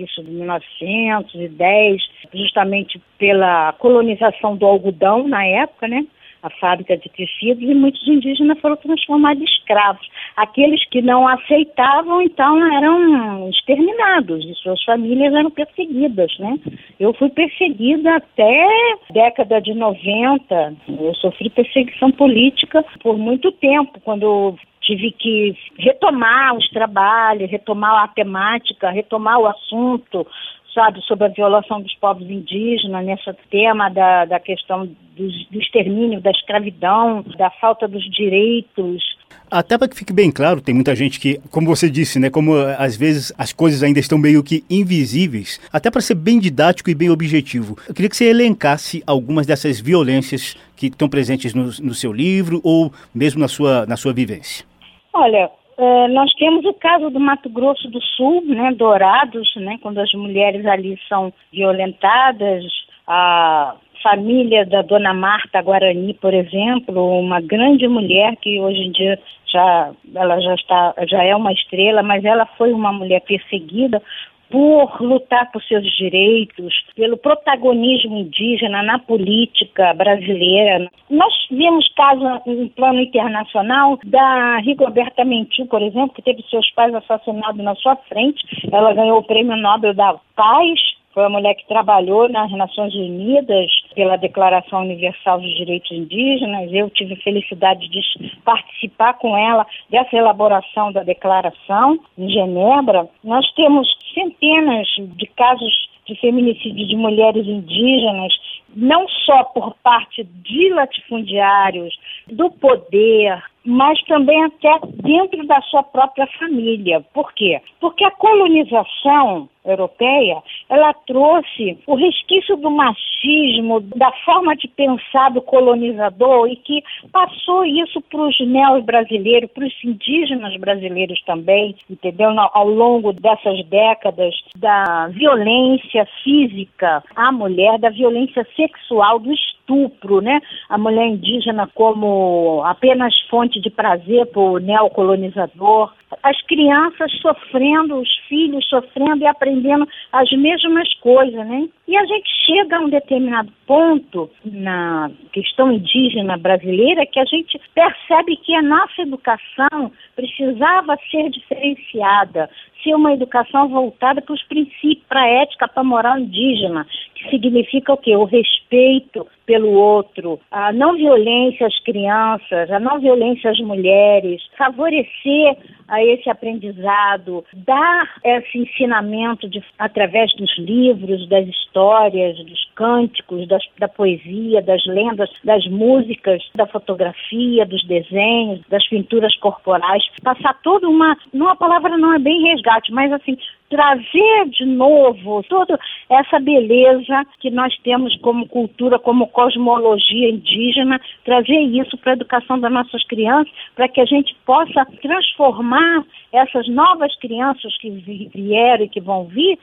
isso 0.02 0.24
de 0.24 0.32
1910, 0.32 2.02
justamente 2.34 3.02
pela 3.18 3.74
colonização 3.74 4.56
do 4.56 4.66
algodão 4.66 5.28
na 5.28 5.46
época, 5.46 5.88
né? 5.88 6.06
a 6.42 6.50
fábrica 6.50 6.96
de 6.98 7.10
tecidos 7.10 7.62
e 7.62 7.74
muitos 7.74 8.06
indígenas 8.08 8.60
foram 8.60 8.78
transformados 8.78 9.42
em 9.42 9.46
escravos. 9.46 10.09
Aqueles 10.40 10.88
que 10.88 11.02
não 11.02 11.28
aceitavam, 11.28 12.22
então, 12.22 12.56
eram 12.74 13.50
exterminados 13.50 14.46
e 14.46 14.56
suas 14.56 14.82
famílias 14.86 15.34
eram 15.34 15.52
perseguidas, 15.52 16.32
né? 16.40 16.58
Eu 16.98 17.14
fui 17.14 17.30
perseguida 17.30 18.16
até 18.16 18.68
década 19.12 19.60
de 19.60 19.74
90. 19.74 20.76
Eu 20.88 21.14
sofri 21.16 21.50
perseguição 21.50 22.10
política 22.12 22.86
por 23.04 23.18
muito 23.18 23.52
tempo, 23.52 24.00
quando 24.00 24.56
tive 24.80 25.12
que 25.12 25.58
retomar 25.78 26.56
os 26.56 26.70
trabalhos, 26.70 27.52
retomar 27.52 28.02
a 28.02 28.08
temática, 28.08 28.90
retomar 28.90 29.40
o 29.40 29.46
assunto, 29.46 30.26
sabe, 30.74 31.02
sobre 31.02 31.26
a 31.26 31.30
violação 31.30 31.82
dos 31.82 31.94
povos 31.96 32.30
indígenas, 32.30 33.06
nesse 33.06 33.34
tema 33.50 33.90
da, 33.90 34.26
da 34.26 34.40
questão 34.40 34.86
do, 34.86 35.28
do 35.52 35.60
extermínio, 35.60 36.22
da 36.22 36.32
escravidão, 36.32 37.24
da 37.38 37.50
falta 37.50 37.88
dos 37.88 38.04
direitos. 38.12 39.18
Até 39.52 39.78
para 39.78 39.88
que 39.88 39.96
fique 39.96 40.14
bem 40.14 40.32
claro, 40.32 40.62
tem 40.62 40.76
muita 40.76 40.96
gente 40.96 41.20
que, 41.20 41.40
como 41.50 41.68
você 41.68 41.90
disse, 41.90 42.20
né, 42.20 42.30
como 42.30 42.54
às 42.78 42.96
vezes 42.96 43.34
as 43.38 43.52
coisas 43.52 43.82
ainda 43.82 44.00
estão 44.00 44.18
meio 44.18 44.44
que 44.44 44.64
invisíveis, 44.70 45.60
até 45.74 45.90
para 45.90 46.02
ser 46.02 46.16
bem 46.16 46.40
didático 46.40 46.90
e 46.90 46.96
bem 46.96 47.10
objetivo, 47.10 47.76
eu 47.88 47.94
queria 47.94 48.10
que 48.10 48.16
você 48.16 48.26
elencasse 48.26 49.04
algumas 49.08 49.48
dessas 49.48 49.80
violências 49.80 50.56
que 50.76 50.88
estão 50.88 51.10
presentes 51.10 51.54
no, 51.54 51.64
no 51.66 51.94
seu 51.94 52.14
livro 52.14 52.62
ou 52.64 52.92
mesmo 53.14 53.40
na 53.42 53.48
sua, 53.48 53.86
na 53.88 53.98
sua 53.98 54.14
vivência. 54.14 54.64
Olha, 55.12 55.50
é, 55.80 56.08
nós 56.10 56.30
temos 56.34 56.66
o 56.66 56.74
caso 56.74 57.10
do 57.10 57.20
Mato 57.22 57.50
Grosso 57.50 57.90
do 57.90 58.02
Sul, 58.02 58.44
né, 58.46 58.74
Dourados, 58.74 59.50
né, 59.56 59.80
quando 59.82 60.00
as 60.00 60.12
mulheres 60.14 60.66
ali 60.66 61.00
são 61.08 61.32
violentadas, 61.54 62.66
a 63.08 63.76
família 64.04 64.66
da 64.66 64.82
Dona 64.82 65.14
Marta 65.14 65.62
Guarani, 65.62 66.14
por 66.16 66.34
exemplo, 66.34 67.20
uma 67.20 67.40
grande 67.40 67.88
mulher 67.88 68.36
que 68.42 68.60
hoje 68.60 68.80
em 68.80 68.92
dia 68.92 69.18
já 69.52 69.92
ela 70.16 70.40
já 70.42 70.54
está 70.56 70.94
já 71.08 71.24
é 71.24 71.34
uma 71.36 71.54
estrela, 71.54 72.04
mas 72.04 72.26
ela 72.26 72.46
foi 72.58 72.74
uma 72.74 72.92
mulher 72.92 73.22
perseguida 73.22 74.02
por 74.50 75.02
lutar 75.02 75.52
por 75.52 75.64
seus 75.64 75.86
direitos, 75.98 76.74
pelo 76.96 77.18
protagonismo 77.18 78.18
indígena 78.18 78.82
na 78.84 79.00
política 79.00 79.94
brasileira. 79.94 80.90
Nós 81.10 81.34
vimos 81.52 81.88
casos 81.96 82.42
em 82.46 82.68
plano 82.70 83.00
internacional 83.00 83.98
da 84.06 84.58
Rigoberta 84.58 85.24
Menchú, 85.24 85.66
por 85.68 85.82
exemplo, 85.82 86.14
que 86.14 86.22
teve 86.22 86.44
seus 86.50 86.70
pais 86.72 86.94
assassinados 86.94 87.64
na 87.64 87.76
sua 87.76 87.96
frente. 87.96 88.44
Ela 88.72 88.94
ganhou 88.94 89.20
o 89.20 89.24
Prêmio 89.24 89.56
Nobel 89.56 89.94
da 89.94 90.16
Paz 90.36 90.99
foi 91.14 91.24
uma 91.24 91.40
mulher 91.40 91.56
que 91.56 91.68
trabalhou 91.68 92.30
nas 92.30 92.52
Nações 92.52 92.94
Unidas 92.94 93.72
pela 93.96 94.16
Declaração 94.16 94.82
Universal 94.82 95.40
dos 95.42 95.56
Direitos 95.56 95.92
Indígenas. 95.92 96.72
Eu 96.72 96.90
tive 96.90 97.14
a 97.14 97.24
felicidade 97.24 97.88
de 97.90 98.02
participar 98.46 99.14
com 99.16 99.36
ela 99.38 99.66
dessa 99.90 100.16
elaboração 100.16 100.92
da 100.92 101.04
declaração 101.04 102.00
em 102.18 102.30
Genebra. 102.30 103.08
Nós 103.24 103.52
temos 103.54 103.88
centenas 104.14 104.88
de 104.98 105.26
casos 105.28 105.90
de 106.06 106.16
feminicídio 106.20 106.88
de 106.88 106.96
mulheres 106.96 107.46
indígenas, 107.46 108.34
não 108.76 109.08
só 109.08 109.44
por 109.44 109.76
parte 109.84 110.24
de 110.24 110.70
latifundiários, 110.70 111.98
do 112.28 112.50
poder, 112.50 113.44
mas 113.70 114.02
também 114.06 114.44
até 114.46 114.80
dentro 115.04 115.46
da 115.46 115.62
sua 115.62 115.84
própria 115.84 116.28
família. 116.40 117.06
Por 117.14 117.32
quê? 117.34 117.62
Porque 117.80 118.04
a 118.04 118.10
colonização 118.12 119.48
europeia, 119.64 120.42
ela 120.70 120.94
trouxe 121.06 121.78
o 121.86 121.94
resquício 121.94 122.56
do 122.58 122.72
machismo, 122.72 123.82
da 123.82 124.12
forma 124.26 124.56
de 124.56 124.68
pensar 124.70 125.30
do 125.30 125.42
colonizador 125.42 126.48
e 126.50 126.56
que 126.56 126.84
passou 127.12 127.64
isso 127.64 128.02
para 128.02 128.22
os 128.22 128.40
neo-brasileiros, 128.40 129.52
para 129.52 129.66
os 129.66 129.84
indígenas 129.84 130.56
brasileiros 130.58 131.22
também, 131.24 131.76
entendeu? 131.90 132.32
Ao 132.54 132.68
longo 132.68 133.14
dessas 133.14 133.64
décadas, 133.66 134.34
da 134.56 135.08
violência 135.10 136.08
física 136.24 137.04
à 137.16 137.32
mulher, 137.32 137.78
da 137.78 137.90
violência 137.90 138.48
sexual, 138.56 139.20
do 139.20 139.32
estupro, 139.70 140.22
né? 140.22 140.42
A 140.68 140.78
mulher 140.78 141.08
indígena 141.08 141.70
como 141.74 142.64
apenas 142.66 143.14
fonte 143.30 143.62
de 143.62 143.70
prazer 143.70 144.26
para 144.28 144.42
o 144.42 144.58
neocolonizador, 144.58 145.94
as 146.24 146.42
crianças 146.44 147.12
sofrendo, 147.22 147.98
os 147.98 148.10
filhos 148.28 148.68
sofrendo 148.68 149.24
e 149.24 149.28
aprendendo 149.28 149.88
as 150.12 150.30
mesmas 150.32 150.92
coisas, 150.96 151.46
né? 151.48 151.68
E 151.88 151.96
a 151.96 152.06
gente 152.06 152.30
chega 152.46 152.78
a 152.78 152.82
um 152.82 152.90
determinado 152.90 153.52
ponto 153.70 154.32
na 154.44 155.12
questão 155.32 155.72
indígena 155.72 156.36
brasileira 156.40 157.06
que 157.06 157.20
a 157.20 157.26
gente 157.26 157.62
percebe 157.76 158.36
que 158.38 158.56
a 158.56 158.64
nossa 158.64 159.04
educação 159.04 159.92
precisava 160.16 160.98
ser 161.12 161.30
diferenciada, 161.30 162.50
ser 162.84 162.96
uma 162.96 163.14
educação 163.14 163.70
voltada 163.70 164.24
para 164.24 164.34
os 164.34 164.42
princípios, 164.46 165.06
para 165.08 165.22
a 165.22 165.28
ética, 165.44 165.68
para 165.68 165.82
a 165.82 165.86
moral 165.86 166.18
indígena, 166.18 166.88
que 167.14 167.30
significa 167.30 167.94
o 167.94 167.98
quê? 167.98 168.16
O 168.16 168.24
respeito 168.24 169.28
pelo 169.46 169.72
outro, 169.72 170.40
a 170.50 170.74
não 170.74 170.96
violência 170.96 171.68
às 171.68 171.80
crianças, 171.84 172.72
a 172.72 172.80
não 172.80 173.00
violência 173.00 173.52
às 173.52 173.60
mulheres, 173.60 174.42
favorecer 174.58 175.58
a 175.90 176.04
esse 176.04 176.30
aprendizado, 176.30 177.44
dar 177.54 178.16
esse 178.24 178.60
ensinamento 178.60 179.50
de, 179.50 179.64
através 179.78 180.34
dos 180.36 180.58
livros, 180.58 181.28
das 181.28 181.48
histórias, 181.48 182.38
dos 182.46 182.70
cânticos, 182.76 183.48
das, 183.48 183.64
da 183.78 183.88
poesia, 183.88 184.62
das 184.62 184.86
lendas, 184.86 185.30
das 185.44 185.66
músicas, 185.68 186.42
da 186.56 186.68
fotografia, 186.68 187.66
dos 187.66 187.84
desenhos, 187.86 188.62
das 188.70 188.88
pinturas 188.88 189.36
corporais, 189.38 190.04
passar 190.24 190.54
toda 190.62 190.88
uma, 190.88 191.18
não 191.34 191.50
a 191.50 191.56
palavra 191.56 191.98
não 191.98 192.14
é 192.14 192.20
bem 192.20 192.44
resgate, 192.44 192.92
mas 192.92 193.12
assim, 193.12 193.38
trazer 193.70 194.50
de 194.50 194.66
novo 194.66 195.44
toda 195.44 195.80
essa 196.10 196.40
beleza 196.40 197.26
que 197.40 197.50
nós 197.52 197.76
temos 197.84 198.16
como 198.18 198.48
cultura, 198.48 198.98
como 199.00 199.28
cosmologia 199.28 200.30
indígena, 200.30 201.00
trazer 201.24 201.60
isso 201.60 201.98
para 201.98 202.14
a 202.14 202.16
educação 202.16 202.60
das 202.60 202.72
nossas 202.72 203.04
crianças, 203.06 203.54
para 203.76 203.88
que 203.88 204.02
a 204.02 204.06
gente 204.06 204.36
possa 204.46 204.86
transformar 205.02 206.04
essas 206.32 206.68
novas 206.68 207.16
crianças 207.18 207.76
que 207.78 207.90
vieram 208.34 208.86
e 208.86 208.90
que 208.90 209.02
vão 209.02 209.26
vir 209.26 209.58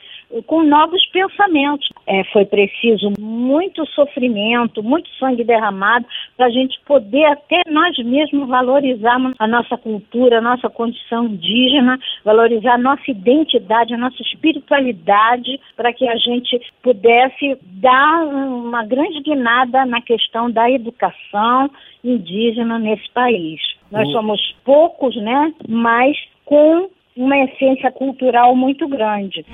com 0.47 0.63
novos 0.63 1.05
pensamentos. 1.07 1.89
É, 2.07 2.25
foi 2.25 2.45
preciso 2.45 3.13
muito 3.19 3.87
sofrimento, 3.91 4.83
muito 4.83 5.09
sangue 5.19 5.45
derramado 5.45 6.07
para 6.37 6.47
a 6.47 6.51
gente 6.51 6.79
poder 6.85 7.25
até 7.27 7.63
nós 7.71 7.97
mesmos 7.99 8.49
valorizarmos 8.49 9.35
a 9.39 9.47
nossa 9.47 9.77
cultura, 9.77 10.39
a 10.39 10.43
nossa 10.43 10.69
condição 10.69 11.27
indígena, 11.27 11.99
valorizar 12.25 12.75
a 12.75 12.79
nossa 12.79 13.11
identidade, 13.11 13.95
a 13.95 13.99
nossa 13.99 14.21
espiritualidade, 14.23 15.61
para 15.77 15.93
que 15.93 16.09
a 16.09 16.17
gente 16.17 16.61
pudesse 16.83 17.59
dar 17.63 18.25
uma 18.25 18.85
grande 18.85 19.21
guinada 19.21 19.85
na 19.85 20.01
questão 20.01 20.51
da 20.51 20.71
educação 20.71 21.71
indígena 22.03 22.79
nesse 22.79 23.09
país. 23.13 23.61
Nós 23.91 24.11
somos 24.11 24.41
poucos, 24.65 25.15
né? 25.17 25.53
Mas 25.69 26.17
com 26.47 26.89
uma 27.17 27.37
essência 27.45 27.91
cultural 27.91 28.57
muito 28.57 28.89
grande. 28.89 29.45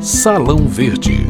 Salão 0.00 0.66
Verde. 0.68 1.26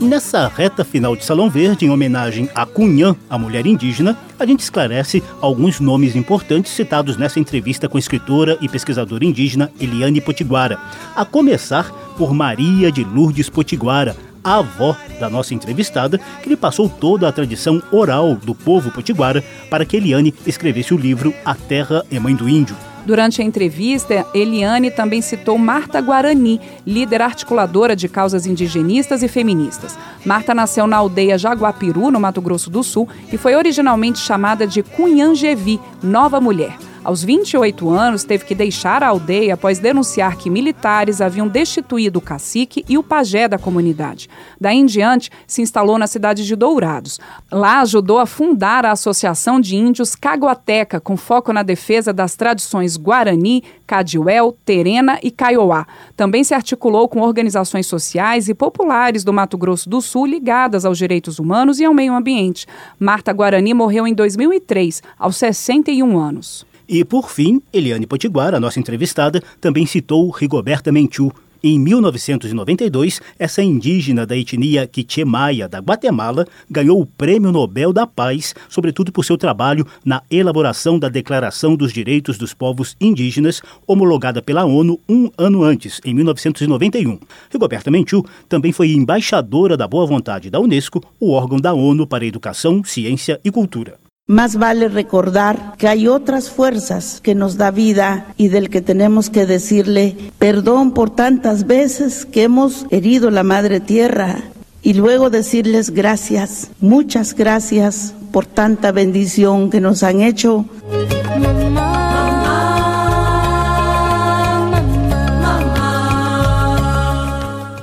Nessa 0.00 0.48
reta 0.48 0.84
final 0.84 1.14
de 1.14 1.24
Salão 1.24 1.48
Verde, 1.48 1.86
em 1.86 1.90
homenagem 1.90 2.48
a 2.52 2.66
Cunhã, 2.66 3.14
a 3.28 3.38
mulher 3.38 3.64
indígena, 3.64 4.18
a 4.40 4.44
gente 4.44 4.58
esclarece 4.58 5.22
alguns 5.40 5.78
nomes 5.78 6.16
importantes 6.16 6.72
citados 6.72 7.16
nessa 7.16 7.38
entrevista 7.38 7.88
com 7.88 7.96
a 7.96 8.00
escritora 8.00 8.58
e 8.60 8.68
pesquisadora 8.68 9.24
indígena 9.24 9.70
Eliane 9.80 10.20
Potiguara, 10.20 10.80
a 11.14 11.24
começar 11.24 11.92
por 12.18 12.34
Maria 12.34 12.90
de 12.90 13.04
Lourdes 13.04 13.48
Potiguara, 13.48 14.16
a 14.42 14.58
avó 14.58 14.96
da 15.18 15.28
nossa 15.28 15.54
entrevistada, 15.54 16.18
que 16.42 16.48
lhe 16.48 16.56
passou 16.56 16.88
toda 16.88 17.28
a 17.28 17.32
tradição 17.32 17.82
oral 17.90 18.34
do 18.34 18.54
povo 18.54 18.90
potiguara 18.90 19.44
para 19.68 19.84
que 19.84 19.96
Eliane 19.96 20.34
escrevesse 20.46 20.94
o 20.94 20.98
livro 20.98 21.34
A 21.44 21.54
Terra 21.54 22.04
é 22.10 22.18
Mãe 22.18 22.34
do 22.34 22.48
Índio. 22.48 22.76
Durante 23.04 23.40
a 23.40 23.44
entrevista, 23.44 24.26
Eliane 24.34 24.90
também 24.90 25.22
citou 25.22 25.56
Marta 25.56 26.00
Guarani, 26.00 26.60
líder 26.86 27.22
articuladora 27.22 27.96
de 27.96 28.08
causas 28.08 28.46
indigenistas 28.46 29.22
e 29.22 29.28
feministas. 29.28 29.98
Marta 30.24 30.54
nasceu 30.54 30.86
na 30.86 30.98
aldeia 30.98 31.38
Jaguapiru, 31.38 32.10
no 32.10 32.20
Mato 32.20 32.40
Grosso 32.42 32.68
do 32.68 32.82
Sul, 32.82 33.08
e 33.32 33.38
foi 33.38 33.56
originalmente 33.56 34.18
chamada 34.18 34.66
de 34.66 34.82
Cunhangevi, 34.82 35.80
Nova 36.02 36.40
Mulher. 36.40 36.76
Aos 37.02 37.24
28 37.24 37.88
anos, 37.88 38.24
teve 38.24 38.44
que 38.44 38.54
deixar 38.54 39.02
a 39.02 39.08
aldeia 39.08 39.54
após 39.54 39.78
denunciar 39.78 40.36
que 40.36 40.50
militares 40.50 41.22
haviam 41.22 41.48
destituído 41.48 42.18
o 42.18 42.22
cacique 42.22 42.84
e 42.86 42.98
o 42.98 43.02
pajé 43.02 43.48
da 43.48 43.58
comunidade. 43.58 44.28
Daí 44.60 44.76
em 44.76 44.84
diante, 44.84 45.30
se 45.46 45.62
instalou 45.62 45.98
na 45.98 46.06
cidade 46.06 46.46
de 46.46 46.54
Dourados. 46.54 47.18
Lá 47.50 47.80
ajudou 47.80 48.18
a 48.18 48.26
fundar 48.26 48.84
a 48.84 48.92
Associação 48.92 49.58
de 49.58 49.76
Índios 49.76 50.14
Caguateca, 50.14 51.00
com 51.00 51.16
foco 51.16 51.54
na 51.54 51.62
defesa 51.62 52.12
das 52.12 52.36
tradições 52.36 52.98
Guarani, 52.98 53.64
Cadiuel, 53.86 54.54
Terena 54.62 55.18
e 55.22 55.30
Kaiowá. 55.30 55.86
Também 56.14 56.44
se 56.44 56.52
articulou 56.52 57.08
com 57.08 57.22
organizações 57.22 57.86
sociais 57.86 58.46
e 58.46 58.54
populares 58.54 59.24
do 59.24 59.32
Mato 59.32 59.56
Grosso 59.56 59.88
do 59.88 60.02
Sul 60.02 60.26
ligadas 60.26 60.84
aos 60.84 60.98
direitos 60.98 61.38
humanos 61.38 61.80
e 61.80 61.84
ao 61.86 61.94
meio 61.94 62.14
ambiente. 62.14 62.66
Marta 62.98 63.32
Guarani 63.32 63.72
morreu 63.72 64.06
em 64.06 64.12
2003, 64.12 65.02
aos 65.18 65.38
61 65.38 66.18
anos. 66.18 66.69
E, 66.92 67.04
por 67.04 67.30
fim, 67.30 67.62
Eliane 67.72 68.04
Potiguar, 68.04 68.52
a 68.52 68.58
nossa 68.58 68.80
entrevistada, 68.80 69.40
também 69.60 69.86
citou 69.86 70.28
Rigoberta 70.28 70.90
Menchú. 70.90 71.30
Em 71.62 71.78
1992, 71.78 73.20
essa 73.38 73.62
indígena 73.62 74.26
da 74.26 74.36
etnia 74.36 74.88
Quichemaia 74.88 75.68
da 75.68 75.78
Guatemala 75.78 76.48
ganhou 76.68 77.00
o 77.00 77.06
Prêmio 77.06 77.52
Nobel 77.52 77.92
da 77.92 78.08
Paz, 78.08 78.56
sobretudo 78.68 79.12
por 79.12 79.24
seu 79.24 79.38
trabalho 79.38 79.86
na 80.04 80.20
elaboração 80.28 80.98
da 80.98 81.08
Declaração 81.08 81.76
dos 81.76 81.92
Direitos 81.92 82.36
dos 82.36 82.52
Povos 82.52 82.96
Indígenas, 83.00 83.62
homologada 83.86 84.42
pela 84.42 84.64
ONU 84.64 84.98
um 85.08 85.30
ano 85.38 85.62
antes, 85.62 86.00
em 86.04 86.12
1991. 86.12 87.20
Rigoberta 87.52 87.88
Menchú 87.88 88.26
também 88.48 88.72
foi 88.72 88.90
embaixadora 88.90 89.76
da 89.76 89.86
boa 89.86 90.06
vontade 90.06 90.50
da 90.50 90.58
Unesco, 90.58 91.00
o 91.20 91.30
órgão 91.30 91.60
da 91.60 91.72
ONU 91.72 92.04
para 92.04 92.26
Educação, 92.26 92.82
Ciência 92.82 93.40
e 93.44 93.50
Cultura. 93.52 94.09
Más 94.30 94.54
vale 94.54 94.86
recordar 94.86 95.74
que 95.76 95.88
hay 95.88 96.06
otras 96.06 96.50
fuerzas 96.50 97.20
que 97.20 97.34
nos 97.34 97.56
da 97.56 97.72
vida 97.72 98.32
y 98.36 98.46
del 98.46 98.70
que 98.70 98.80
tenemos 98.80 99.28
que 99.28 99.44
decirle 99.44 100.16
perdón 100.38 100.92
por 100.92 101.10
tantas 101.10 101.66
veces 101.66 102.26
que 102.26 102.44
hemos 102.44 102.86
herido 102.90 103.32
la 103.32 103.42
madre 103.42 103.80
tierra 103.80 104.36
y 104.82 104.92
luego 104.92 105.30
decirles 105.30 105.90
gracias, 105.90 106.70
muchas 106.80 107.34
gracias 107.34 108.14
por 108.30 108.46
tanta 108.46 108.92
bendición 108.92 109.68
que 109.68 109.80
nos 109.80 110.04
han 110.04 110.20
hecho. 110.20 110.64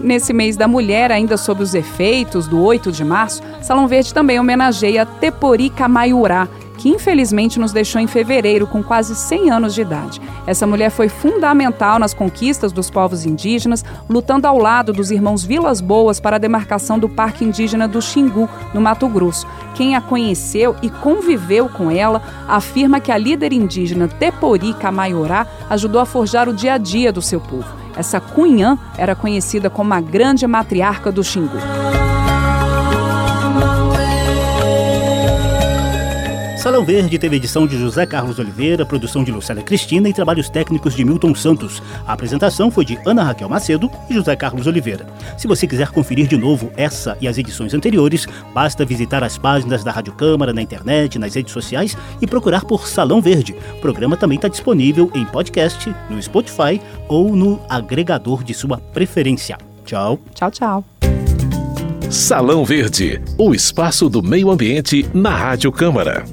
Nesse 0.08 0.32
mês 0.32 0.56
da 0.56 0.70
mulher, 0.70 1.12
ainda 1.12 1.36
sob 1.36 1.62
os 1.62 1.74
efeitos 1.74 2.48
do 2.48 2.64
8 2.64 2.94
de 2.94 3.04
março, 3.04 3.42
Salão 3.62 3.90
Verde 3.90 4.14
também 4.14 4.40
homenageia 4.40 5.06
Tepori 5.06 5.70
Kamaiurá, 5.70 6.48
que 6.78 6.88
infelizmente 6.88 7.60
nos 7.60 7.74
deixou 7.74 8.00
em 8.00 8.08
fevereiro 8.08 8.66
com 8.66 8.82
quase 8.82 9.14
100 9.14 9.52
anos 9.52 9.76
de 9.76 9.82
idade. 9.82 10.22
Essa 10.46 10.66
mulher 10.66 10.92
foi 10.92 11.10
fundamental 11.10 12.00
nas 12.00 12.14
conquistas 12.14 12.72
dos 12.72 12.90
povos 12.90 13.26
indígenas, 13.26 13.84
lutando 14.10 14.48
ao 14.48 14.58
lado 14.58 14.94
dos 14.94 15.12
irmãos 15.12 15.44
Vilas 15.44 15.82
Boas 15.82 16.22
para 16.22 16.38
a 16.38 16.40
demarcação 16.40 16.98
do 16.98 17.10
Parque 17.10 17.44
Indígena 17.44 17.86
do 17.86 18.02
Xingu, 18.02 18.48
no 18.74 18.80
Mato 18.80 19.10
Grosso. 19.10 19.46
Quem 19.76 19.94
a 19.94 20.00
conheceu 20.00 20.74
e 20.82 20.90
conviveu 20.90 21.68
com 21.68 21.92
ela 21.92 22.22
afirma 22.48 23.02
que 23.02 23.12
a 23.12 23.18
líder 23.18 23.52
indígena 23.52 24.08
Tepori 24.08 24.74
Kamaiorá 24.74 25.46
ajudou 25.70 26.00
a 26.00 26.06
forjar 26.06 26.48
o 26.48 26.54
dia 26.54 26.76
a 26.76 26.78
dia 26.78 27.12
do 27.12 27.22
seu 27.22 27.42
povo. 27.42 27.87
Essa 27.98 28.22
Cunhã 28.22 28.78
era 28.96 29.16
conhecida 29.16 29.70
como 29.72 29.92
a 29.94 30.00
grande 30.00 30.46
matriarca 30.46 31.12
do 31.12 31.24
Xingu. 31.24 31.58
Salão 36.78 36.86
Verde 36.86 37.18
teve 37.18 37.38
edição 37.38 37.66
de 37.66 37.76
José 37.76 38.06
Carlos 38.06 38.38
Oliveira, 38.38 38.86
produção 38.86 39.24
de 39.24 39.32
Lucélia 39.32 39.64
Cristina 39.64 40.08
e 40.08 40.14
trabalhos 40.14 40.48
técnicos 40.48 40.96
de 40.96 41.04
Milton 41.04 41.34
Santos. 41.34 41.82
A 42.06 42.14
apresentação 42.14 42.70
foi 42.70 42.86
de 42.86 43.00
Ana 43.04 43.24
Raquel 43.24 43.50
Macedo 43.50 43.90
e 44.08 44.14
José 44.14 44.36
Carlos 44.36 44.68
Oliveira. 44.68 45.08
Se 45.40 45.48
você 45.48 45.66
quiser 45.66 45.90
conferir 45.90 46.28
de 46.28 46.38
novo 46.38 46.72
essa 46.78 47.18
e 47.20 47.28
as 47.28 47.36
edições 47.36 47.74
anteriores, 47.74 48.28
basta 48.54 48.86
visitar 48.86 49.24
as 49.24 49.40
páginas 49.40 49.84
da 49.84 49.92
Rádio 49.92 50.14
Câmara 50.14 50.54
na 50.54 50.62
internet, 50.62 51.18
nas 51.18 51.34
redes 51.34 51.52
sociais 51.52 51.98
e 52.22 52.28
procurar 52.28 52.64
por 52.64 52.88
Salão 52.88 53.24
Verde. 53.24 53.56
O 53.78 53.82
programa 53.82 54.16
também 54.16 54.36
está 54.36 54.48
disponível 54.48 55.10
em 55.16 55.26
podcast, 55.26 55.92
no 56.12 56.22
Spotify 56.22 56.80
ou 57.08 57.36
no 57.36 57.60
agregador 57.68 58.44
de 58.44 58.54
sua 58.54 58.78
preferência. 58.78 59.58
Tchau. 59.84 60.20
Tchau, 60.36 60.52
tchau. 60.52 60.86
Salão 62.12 62.64
Verde, 62.64 63.20
o 63.36 63.56
espaço 63.56 64.08
do 64.08 64.22
meio 64.22 64.52
ambiente 64.52 65.10
na 65.12 65.36
Rádio 65.36 65.72
Câmara. 65.72 66.24